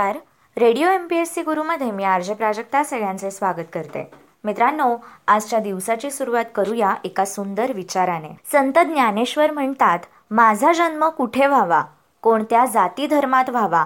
नमस्कार. 0.00 0.16
Radio 0.56 0.88
M 0.88 1.06
P 1.06 1.16
S 1.16 1.34
C 1.34 1.42
गुरुमध्ये 1.42 1.90
मी 1.90 2.04
आर्ज 2.04 2.30
प्राजक्ता 2.30 2.82
सगळ्यांचे 2.84 3.30
स्वागत 3.30 3.68
करते. 3.72 4.10
मित्रांनो 4.44 4.96
आजच्या 5.28 5.58
दिवसाची 5.58 6.10
सुरुवात 6.10 6.44
करूया 6.54 6.94
एका 7.04 7.24
सुंदर 7.24 7.72
विचाराने. 7.72 8.28
संत 8.52 8.78
ज्ञानेश्वर 8.78 9.50
म्हणतात 9.50 9.98
माझा 10.30 10.72
जन्म 10.72 11.08
कुठे 11.08 11.46
व्हावा? 11.46 11.82
कोणत्या 12.22 12.64
जाती 12.64 13.06
धर्मात 13.06 13.50
व्हावा? 13.50 13.84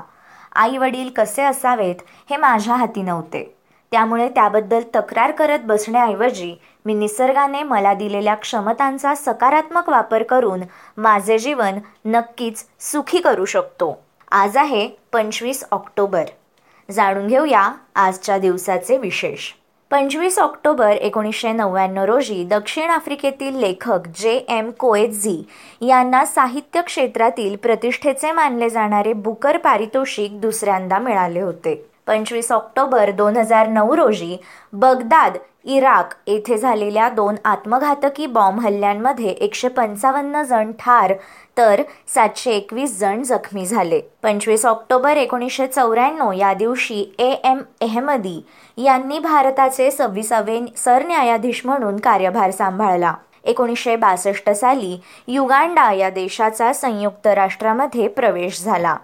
आई 0.54 0.76
वडील 0.76 1.10
कसे 1.16 1.42
असावेत 1.42 2.04
हे 2.30 2.36
माझ्या 2.36 2.74
हाती 2.74 3.02
नव्हते. 3.02 3.56
त्यामुळे 3.90 4.28
त्याबद्दल 4.28 4.82
तक्रार 4.94 5.30
करत 5.30 5.58
बसण्याऐवजी 5.64 6.54
मी 6.84 6.94
निसर्गाने 6.94 7.62
मला 7.62 7.94
दिलेल्या 7.94 8.34
क्षमतांचा 8.34 9.14
सकारात्मक 9.14 9.88
वापर 9.88 10.22
करून 10.22 10.60
माझे 10.96 11.38
जीवन 11.38 11.78
नक्कीच 12.04 12.64
सुखी 12.80 13.18
करू 13.18 13.44
शकतो. 13.44 14.04
आज 14.34 14.56
आहे 14.56 14.86
पंचवीस 15.12 15.64
ऑक्टोबर. 15.72 16.24
जाणून 16.88 17.26
घेऊया 17.26 17.72
आजच्या 17.94 18.38
दिवसाचे 18.38 18.96
विशेष. 18.96 19.50
पंचवीस 19.90 20.38
ऑक्टोबर 20.38 20.90
एकोणीसशे 20.90 21.52
नव्याण्णव 21.52 22.04
रोजी 22.04 22.44
दक्षिण 22.44 22.90
आफ्रिकेतील 22.90 23.58
लेखक 23.60 24.08
जे 24.16 24.34
एम 24.48 24.70
कोएझी 24.70 25.42
यांना 25.80 26.24
साहित्य 26.24 26.82
क्षेत्रातील 26.82 27.56
प्रतिष्ठेचे 27.56 28.32
मानले 28.32 28.70
जाणारे 28.70 29.12
बुकर 29.12 29.56
पारितोषिक 29.56 30.40
दुसऱ्यांदा 30.40 30.98
मिळाले 30.98 31.40
होते. 31.40 31.91
पंचवीस 32.06 32.50
ऑक्टोबर 32.52 33.10
दोन 33.10 33.36
हजार 33.36 33.68
नऊ 33.68 33.96
रोजी 33.96 34.36
बगदाद 34.72 35.36
इराक 35.64 36.14
येथे 36.26 36.56
झालेल्या 36.58 37.08
दोन 37.08 37.34
आत्मघातकी 37.44 38.26
बॉम्ब 38.26 38.60
हल्ल्यांमध्ये 38.60 39.28
एकशे 39.28 39.68
पंचावन्न 39.68 40.42
जण 40.42 40.72
ठार 40.78 41.12
तर 41.58 41.82
सातशे 42.14 42.50
एकवीस 42.50 42.98
जण 43.00 43.22
जखमी 43.22 43.66
झाले. 43.66 44.00
पंचवीस 44.22 44.66
ऑक्टोबर 44.66 45.16
एकोणीसशे 45.16 45.66
चौऱ्याण्णव 45.66 46.32
या 46.32 46.52
दिवशी 46.54 47.14
ए. 47.18 47.30
एम. 47.44 47.60
एहमदी 47.80 48.38
यांनी 48.78 49.18
भारताचे 49.18 49.90
सव्वीसावे 49.90 50.60
सरन्यायाधीश 50.76 51.66
म्हणून 51.66 51.96
कार्यभार 51.96 52.50
सांभाळला. 52.50 53.14
एकोणीसशे 53.44 53.96
बासष्ट 53.96 54.50
साली 54.50 55.00
युगांडा 55.28 55.92
या 55.92 56.10
देशाचा 56.10 56.72
संयुक्त 56.72 57.26
राष्ट्रामध्ये 57.26 58.08
प्रवेश 58.08 58.62
झाला. 58.62 58.96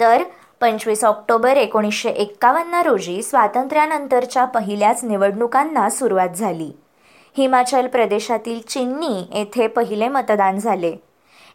तर 0.00 0.22
पंचवीस 0.62 1.04
ऑक्टोबर 1.04 1.56
एकोणीसशे 1.56 2.08
एक्कावन्न 2.08 2.74
रोजी 2.74 3.22
स्वातंत्र्यानंतरच्या 3.22 4.44
पहिल्याच 4.44 5.04
निवडणुकांना 5.04 5.90
सुरुवात 5.90 6.28
झाली. 6.28 6.70
हिमाचल 7.38 7.86
प्रदेशातील 7.86 8.60
चिन्नी 8.68 9.26
येथे 9.32 9.66
पहिले 9.66 10.08
मतदान 10.08 10.58
झाले. 10.58 10.96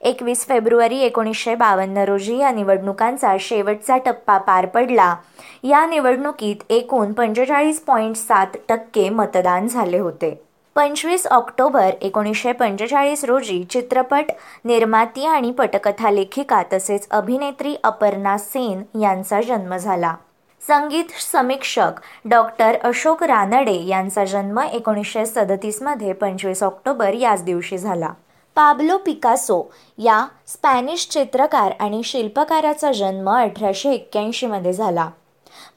एकवीस 0.02 0.47
फेब्रुवारी 0.47 0.99
एकोणीसशे 0.99 1.55
बावन्न 1.55 1.97
रोजी 1.97 2.38
या 2.38 2.52
निवडणुकांचा 2.52 3.36
शेवटचा 3.39 3.97
टप्पा 3.97 4.38
पार 4.38 4.66
पडला. 4.66 5.16
या 5.64 5.86
निवडणुकीत 5.86 6.64
एकूण 6.69 7.14
पंचेचाळीस 7.14 7.80
पॉईंट 7.80 8.16
सात 8.16 8.47
टक्के 8.69 9.09
मतदान 9.09 9.67
झाले 9.67 9.99
होते. 9.99 10.47
पंचवीस 10.78 11.25
ऑक्टोबर 11.28 11.94
एकोणीसशे 12.02 12.52
पंचेचाळीस 12.52 13.23
रोजी 13.25 13.64
चित्रपट 13.64 14.25
निर्माती 14.66 15.25
आणि 15.25 15.52
पटकथा 15.52 16.09
लेखिका 16.11 16.61
तसेच 16.73 17.08
अभिनेत्री 17.11 17.75
अपर्णा 17.83 18.38
सेन 18.38 19.00
यांचा 19.02 19.42
जन्म 19.42 19.75
झाला. 19.78 20.14
संगीत 20.61 21.17
समीक्षक 21.22 22.02
डॉक्टर 22.25 22.78
अशोक 22.83 23.23
रानडे 23.23 23.75
यांचा 23.88 24.25
जन्म 24.25 24.59
एकोणीसशे 24.59 25.25
सदतीसमध्ये 25.25 26.14
पंचवीस 26.14 26.64
ऑक्टोबर 26.64 27.14
याच 27.14 27.44
दिवशी 27.44 27.78
झाला. 27.78 28.09
पाब्लो 28.55 28.98
पिकासो 28.98 29.64
या 29.98 30.25
स्पॅनिश 30.48 31.08
चित्रकार 31.09 31.72
आणि 31.80 32.03
शिल्पकाराचा 32.03 32.92
जन्म 32.92 33.30
अठराशे 33.30 33.92
एक्क्याऐंशीमध्ये 33.92 34.73
झाला. 34.73 35.09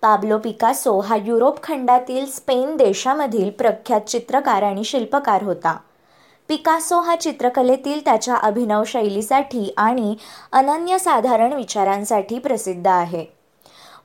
पाब्लो 0.02 0.38
पिकासो 0.38 1.00
हा 1.00 1.16
युरोप 1.16 1.62
खंडातील 1.62 2.26
स्पेन 2.26 2.76
देशामधील 2.76 3.50
प्रख्यात 3.50 4.00
चित्रकार 4.00 4.62
आणि 4.62 4.84
शिल्पकार 4.84 5.42
होता. 5.42 5.76
पिकासो 6.48 7.00
हा 7.00 7.16
चित्रकलेतील 7.16 8.04
त्याच्या 8.04 8.34
अभिनव 8.34 8.84
शैलीसाठी 8.86 9.74
आणि 9.76 10.16
अनन्यसाधारण 10.52 11.52
विचारांसाठी 11.52 12.38
प्रसिद्ध 12.38 12.86
आहे. 12.86 13.24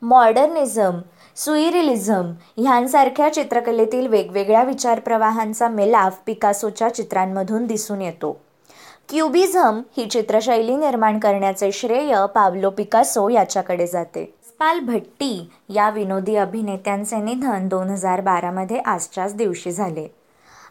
मॉडर्निझम 0.01 0.99
सुईरिलिझम 1.35 2.31
ह्यांसारख्या 2.57 3.33
चित्रकलेतील 3.33 4.07
वेगवेगळ्या 4.07 4.63
विचारप्रवाहांचा 4.63 5.67
मेलाफ 5.67 6.17
पिकासोच्या 6.25 6.93
चित्रांमधून 6.93 7.65
दिसून 7.65 8.01
येतो. 8.01 8.41
क्युबिझम 9.09 9.81
ही 9.97 10.05
चित्रशैली 10.05 10.75
निर्माण 10.75 11.19
करण्याचे 11.19 11.71
श्रेय 11.71 12.25
पावलो 12.35 12.69
पिकासो 12.69 13.29
याच्याकडे 13.29 13.87
जाते. 13.87 14.34
पाल 14.59 14.79
भट्टी 14.79 15.49
या 15.69 15.89
विनोदी 15.89 16.35
अभिनेत्यांचे 16.35 17.17
निधन 17.17 17.67
दोन 17.67 17.89
हजार 17.89 18.21
बारामध्ये 18.21 18.77
आजच्याच 18.79 19.35
दिवशी 19.35 19.71
झाले. 19.71 20.07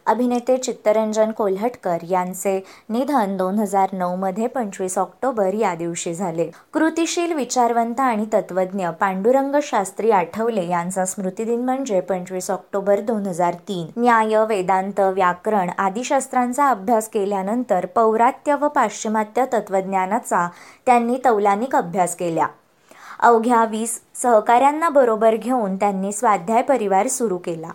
अभिनेते 0.05 0.57
चित्तरंजन 0.57 1.31
कोल्हटकर 1.31 1.97
यांचे 2.03 2.57
निधन 2.89 3.35
दोन 3.37 3.59
हजार 3.59 3.93
नऊमध्ये 3.93 4.47
पंचवीस 4.47 4.97
ऑक्टोबर 4.97 5.53
या 5.53 5.75
दिवशी 5.75 6.13
झाले. 6.13 6.49
कृतिशील 6.73 7.33
विचारवंत 7.33 7.99
आणि 7.99 8.25
तत्वज्ञ 8.33 8.89
पांडुरंग 8.99 9.55
शास्त्री 9.63 10.11
आठवले 10.11 10.67
यांचा 10.67 11.05
स्मृतिदिन 11.05 11.63
म्हणजे 11.65 12.01
पंचवीस 12.01 12.51
ऑक्टोबर 12.51 12.99
दोन 12.99 13.25
हजार 13.25 13.53
तीन. 13.67 13.87
न्याय 14.01 14.45
वेदांत 14.45 14.99
व्याकरण 14.99 15.69
आदी 15.77 16.03
शास्त्रांचा 16.03 16.69
अभ्यास 16.69 17.09
केल्यानंतर 17.09 17.85
पौरात्य 17.85 18.55
व 18.55 18.67
पाश्चिमात्य 18.67 19.45
तत्वज्ञानाचा 19.53 20.47
त्यांनी 20.85 21.17
तौलानिक 21.25 21.75
अभ्यास 21.75 22.15
केला. 22.15 22.47
अवघ्या 23.19 23.65
वीस 23.65 24.01
सहकाऱ्यांना 24.15 24.89
बरोबर 24.89 25.35
घेऊन 25.35 25.75
त्यांनी 25.75 26.11
स्वाध्याय 26.11 26.61
परिवार 26.61 27.07
सुरू 27.07 27.37
केला. 27.37 27.71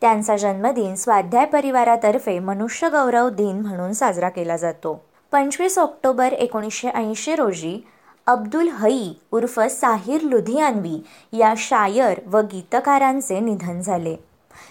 त्यांचा 0.00 0.36
जन्मदिन 0.36 0.94
स्वाध्याय 0.94 1.44
परिवारातर्फे 1.44 2.38
मनुष्य 2.38 2.88
गौरव 2.88 3.28
दिन 3.28 3.60
म्हणून 3.60 3.92
साजरा 3.92 4.28
केला 4.28 4.56
जातो. 4.56 5.04
पंचवीस 5.32 5.78
ऑक्टोबर 5.78 6.32
एकोणीसशे 6.32 6.88
ऐंशी 6.88 7.36
रोजी 7.36 7.78
अब्दुल 8.26 8.68
हई 8.68 9.12
उर्फ 9.32 9.60
साहिर 9.60 10.22
लुधियानवी 10.22 10.98
या 11.32 11.54
शायर 11.56 12.20
व 12.26 12.40
गीतकारांचे 12.40 13.40
निधन 13.40 13.80
झाले. 13.80 14.16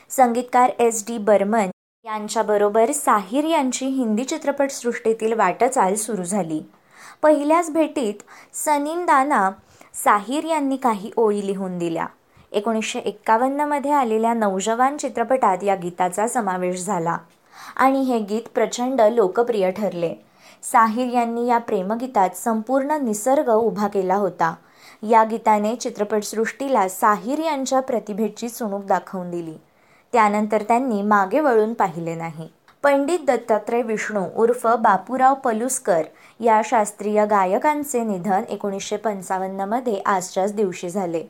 संगीतकार 0.09 0.69
एस 0.79 1.03
डी 1.07 1.17
बर्मन 1.17 1.69
यांच्याबरोबर 2.05 2.91
साहिर 2.91 3.43
यांची 3.43 3.85
हिंदी 3.85 4.23
चित्रपटसृष्टीतील 4.23 5.33
वाटचाल 5.33 5.95
सुरू 5.95 6.23
झाली. 6.23 6.61
पहिल्याच 7.23 7.71
भेटीत 7.71 8.23
सनिंदाना 8.53 9.49
साहिर 10.03 10.43
यांनी 10.43 10.77
काही 10.77 11.11
ओळी 11.17 11.47
लिहून 11.47 11.77
दिल्या. 11.77 12.05
एकोणीसशे 12.51 12.99
एक्कावन्नमध्ये 12.99 13.91
आलेल्या 13.91 14.33
नौजवान 14.33 14.97
चित्रपटात 14.97 15.63
या 15.63 15.75
गीताचा 15.75 16.27
समावेश 16.27 16.85
झाला 16.85 17.17
आणि 17.75 18.01
हे 18.01 18.19
गीत 18.19 18.41
प्रचंड 18.53 19.01
लोकप्रिय 19.01 19.71
ठरले. 19.71 20.13
साहिर 20.63 21.13
यांनी 21.13 21.47
या 21.47 21.57
प्रेमगीतात 21.57 22.29
संपूर्ण 22.35 22.91
निसर्ग 22.91 23.49
उभा 23.49 23.87
केला 23.87 24.15
होता. 24.15 24.53
या 25.03 25.23
गीताने 25.23 25.75
चित्रपटसृष्टीला 25.75 26.87
साहिर 26.87 27.39
यांच्या 27.39 27.79
प्रतिभेची 27.79 28.49
चुणूक 28.49 28.85
दाखवून 28.85 29.31
दिली. 29.31 29.53
त्यानंतर 30.13 30.61
त्यांनी 30.61 31.01
मागे 31.01 31.39
वळून 31.39 31.73
पाहिले 31.73 32.15
नाही. 32.15 32.47
पंडित 32.85 33.19
दत्तात्रय 33.27 33.81
विष्णू 33.81 34.23
उर्फ 34.35 34.67
बापूराव 34.67 35.33
पलुसकर 35.33 36.01
या 36.39 36.61
शास्त्रीय 36.65 37.25
गायकांचे 37.25 38.03
निधन 38.03 38.43
एकोणीसशे 38.49 38.97
पंचावन्नमध्ये 38.97 40.01
आजच्याच 40.05 40.53
दिवशी 40.53 40.89
झाले. 40.89 41.23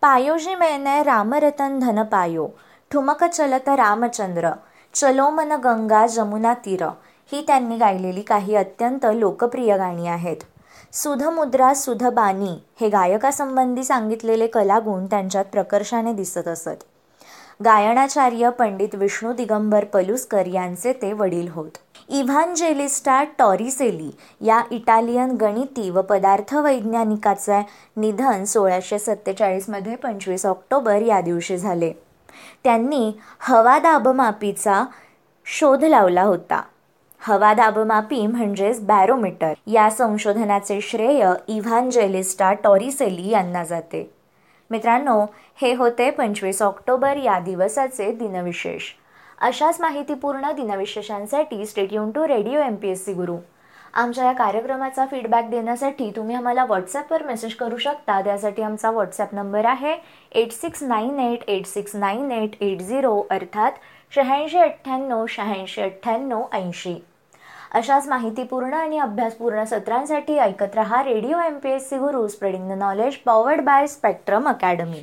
पायोजी 0.00 0.54
मेनय 0.54 1.02
रामरतन 1.02 1.78
धन 1.78 2.02
पायो 2.02 2.48
ठुमक 2.90 3.24
चलत 3.24 3.68
रामचंद्र 3.68 4.50
चलोमन 4.94 5.52
गंगा 5.52 6.06
जमुना 6.06 6.54
तीर 6.54 6.86
ही 7.32 7.44
त्यांनी 7.46 7.76
गायलेली 7.76 8.22
काही 8.22 8.56
अत्यंत 8.56 9.06
लोकप्रिय 9.14 9.76
गाणी 9.76 10.08
आहेत. 10.08 10.36
सुधमुद्रा 10.92 11.74
सुधबानी 11.74 12.58
हे 12.80 12.88
गायकासंबंधी 12.88 13.84
सांगितलेले 13.84 14.46
कलागुण 14.46 15.06
त्यांच्यात 15.06 15.44
प्रकर्षाने 15.44 16.12
दिसत 16.12 16.48
असत. 16.48 16.84
गायनाचार्य 17.64 18.50
पंडित 18.50 18.94
विष्णू 18.94 19.32
दिगंबर 19.32 19.84
पलुस्कर 19.84 20.46
यांचे 20.46 20.92
ते 20.92 21.12
वडील 21.12 21.48
होत. 21.48 21.70
इव्हांजेलिस्टा 22.08 23.24
टॉरिसेली 23.38 24.10
या 24.40 24.62
इटालियन 24.70 25.30
गणिती 25.30 25.90
व 25.90 26.02
पदार्थ 26.02 26.54
वैज्ञानिकाचे 26.54 27.60
निधन 27.96 28.44
सोळाशे 28.44 28.98
सत्तेचाळीसमध्ये 28.98 29.96
पंचवीस 29.96 30.46
ऑक्टोबर 30.46 31.02
या 31.02 31.20
दिवशी 31.20 31.56
झाले. 31.56 31.92
त्यांनी 32.64 33.12
हवा 33.40 33.78
दाबमापीचा 33.78 34.84
शोध 35.46 35.84
लावला 35.84 36.22
होता. 36.22 36.62
हवा 37.20 37.54
दाबमापी 37.54 38.26
म्हणजेच 38.26 38.80
बॅरोमीटर 38.80 39.52
या 39.66 39.90
संशोधनाचे 39.90 40.80
श्रेय 40.80 41.32
इव्हांजेलिस्टा 41.48 42.52
टॉरिसेली 42.52 43.30
यांना 43.30 43.64
जाते. 43.64 44.17
मित्रांनो 44.70 45.24
हे 45.60 45.72
होते 45.74 46.10
पंचवीस 46.10 46.60
ऑक्टोबर 46.62 47.16
या 47.16 47.38
दिवसाचे 47.40 48.10
दिनविशेष. 48.12 48.90
अशाच 49.38 49.80
माहितीपूर्ण 49.80 50.50
दिनविशेषांसाठी 50.56 51.66
stay tuned 51.66 52.10
to 52.10 52.26
radio 52.28 52.60
M 52.60 52.74
P 52.74 52.88
S 52.88 53.04
C 53.04 53.12
Guru 53.12 53.36
आमच्या 53.94 54.24
या 54.24 54.32
कार्यक्रमाचा 54.32 55.04
फीडबॅक 55.10 55.48
देण्यासाठी 55.50 56.10
तुम्ही 56.16 56.36
आम्हाला 56.36 56.64
व्हॉट्सॲपवर 56.64 57.22
मेसेज 57.26 57.54
करू 57.54 57.76
शकता. 57.76 58.20
त्यासाठी 58.22 58.62
आमचा 58.62 58.90
व्हॉट्सॲप 58.90 59.34
नंबर 59.34 59.64
आहे 59.66 59.96
eight 60.32 60.52
six 60.52 60.82
nine 60.82 61.20
eight 61.20 61.48
eight 61.48 61.66
six 61.66 61.96
nine 61.96 62.30
eight 62.32 62.62
eight 62.62 62.80
zero 62.80 63.20
अर्थात 63.30 63.72
शहाऐंशी 64.12 64.58
अठ्ठ्याण्णव 64.58 65.24
शहाऐंशी 65.28 65.82
अठ्ठ्याण्णव 65.82 66.42
ऐंशी. 66.52 66.94
अशाच 67.74 68.06
माहितीपूर्ण 68.08 68.74
आणि 68.74 68.98
अभ्यासपूर्ण 68.98 69.64
सत्रांसाठी 69.64 70.36
ऐकत 70.38 70.74
रहा 70.74 71.02
radio 71.04 71.40
M 71.40 71.58
P 71.58 71.70
S 71.70 71.88
C 71.88 71.96
Guru 71.98 72.26
spreading 72.28 72.68
the 72.70 72.78
knowledge 72.78 73.16
powered 73.16 73.60
by 73.64 73.86
Spectrum 73.86 74.48
Academy 74.48 74.96